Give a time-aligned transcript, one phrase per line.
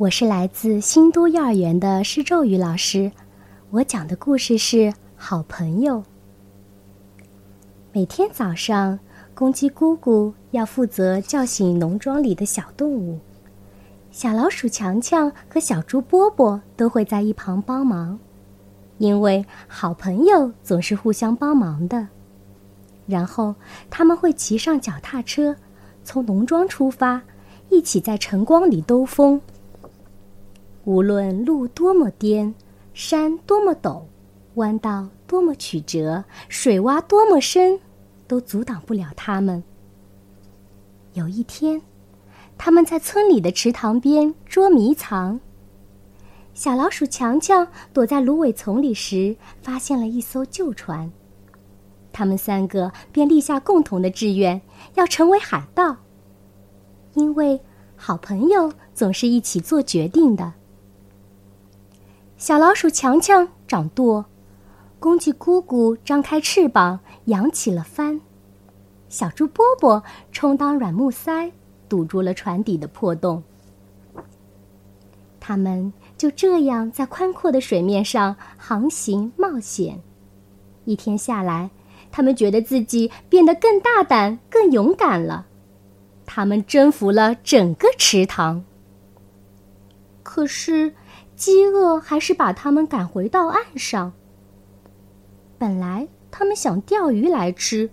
[0.00, 3.12] 我是来自新都幼儿园的施咒语老师，
[3.68, 4.76] 我讲的故事是
[5.14, 5.96] 《好朋友》。
[7.92, 8.98] 每天早上，
[9.34, 13.18] 公鸡姑姑要负责叫醒农庄里的小动物，
[14.10, 18.18] 小老鼠强强和小猪波波都会在一旁帮忙，
[18.96, 22.08] 因为好朋友总是互相帮忙的。
[23.06, 23.54] 然后
[23.90, 25.54] 他们会骑上脚踏车，
[26.02, 27.20] 从农庄出发，
[27.68, 29.38] 一起在晨光里兜风。
[30.84, 32.54] 无论路多么颠，
[32.94, 34.02] 山多么陡，
[34.54, 37.78] 弯道多么曲折，水洼多么深，
[38.26, 39.62] 都阻挡不了他们。
[41.12, 41.82] 有一天，
[42.56, 45.38] 他们在村里的池塘边捉迷藏。
[46.54, 51.10] 小老鼠强强躲在芦苇丛里时，发现了一艘旧船。
[52.12, 54.60] 他们三个便立下共同的志愿，
[54.94, 55.96] 要成为海盗。
[57.14, 57.60] 因为
[57.96, 60.54] 好朋友总是一起做决定的。
[62.40, 64.24] 小老鼠强强掌舵，
[64.98, 68.22] 公鸡姑姑张开翅膀扬起了帆，
[69.10, 71.52] 小猪波波充当软木塞，
[71.86, 73.42] 堵住了船底的破洞。
[75.38, 80.00] 他们就这样在宽阔的水面上航行冒险。
[80.86, 81.68] 一天下来，
[82.10, 85.44] 他们觉得自己变得更大胆、更勇敢了。
[86.24, 88.64] 他们征服了整个池塘。
[90.22, 90.94] 可是。
[91.40, 94.12] 饥饿还是把他们赶回到岸上。
[95.56, 97.88] 本来他们想钓鱼来吃，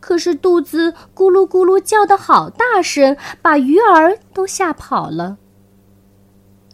[0.00, 5.38] 可是肚子咕噜咕噜叫的好大声，把鱼儿都吓跑了。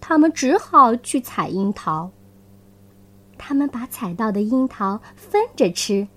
[0.00, 2.10] 他们只好去采樱桃。
[3.38, 6.08] 他们把采到的樱桃分着吃，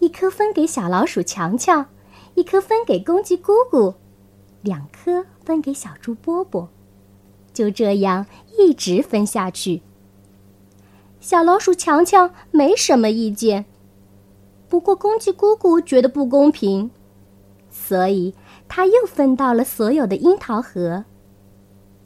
[0.00, 1.86] 一颗分给小老鼠强强，
[2.34, 3.94] 一颗分给公鸡姑姑，
[4.60, 6.68] 两颗分给小猪波波。
[7.56, 8.26] 就这样
[8.58, 9.80] 一直分下去。
[11.20, 13.64] 小老鼠强强没什么意见，
[14.68, 16.90] 不过公鸡姑姑觉得不公平，
[17.70, 18.34] 所以
[18.68, 21.06] 他又分到了所有的樱桃核。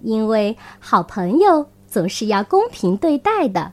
[0.02, 3.72] 因为好朋友总是要公平对待的。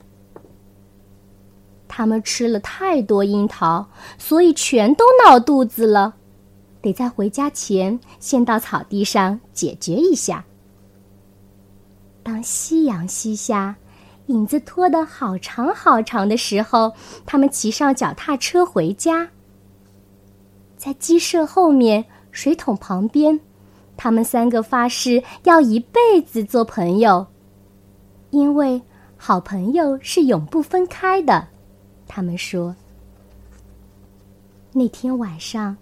[1.87, 6.15] 他们吃了太多樱桃，所以全都闹肚子了，
[6.81, 10.43] 得在回家前先到草地上解决一下。
[12.27, 13.73] 当夕阳西下，
[14.25, 16.91] 影子拖得好长好长的时候，
[17.25, 19.29] 他们骑上脚踏车回家。
[20.75, 23.39] 在鸡舍后面水桶旁边，
[23.95, 27.25] 他们三个发誓要一辈子做朋友，
[28.31, 28.81] 因为
[29.15, 31.47] 好朋友是永不分开的。
[32.09, 32.75] 他们说，
[34.73, 35.77] 那天晚上，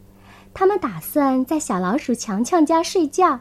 [0.53, 3.39] 他们打算在小老鼠强强家睡觉。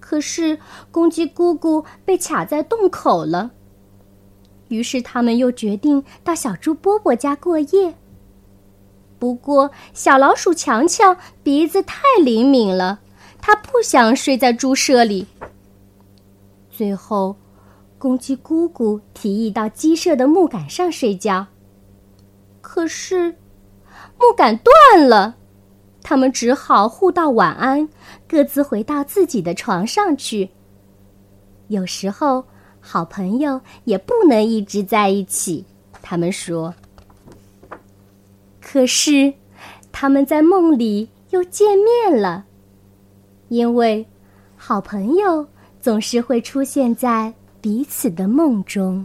[0.00, 0.58] 可是
[0.90, 3.50] 公鸡姑姑被卡在洞口了。
[4.68, 7.94] 于是他们又决定到小猪波波家过夜。
[9.18, 13.00] 不过小老鼠强强鼻子太灵敏了，
[13.40, 15.26] 他不想睡在猪舍里。
[16.70, 17.36] 最后，
[17.98, 21.46] 公鸡姑姑提议到鸡舍的木杆上睡觉。
[22.60, 23.36] 可是，
[24.20, 25.36] 木杆断了。
[26.08, 27.86] 他们只好互道晚安，
[28.26, 30.48] 各自回到自己的床上去。
[31.66, 32.42] 有时候，
[32.80, 35.62] 好朋友也不能一直在一起。
[36.00, 36.74] 他们说
[38.58, 39.34] ：“可是，
[39.92, 42.46] 他们在梦里又见面了，
[43.48, 44.06] 因为
[44.56, 45.46] 好朋友
[45.78, 47.30] 总是会出现在
[47.60, 49.04] 彼此的梦中。”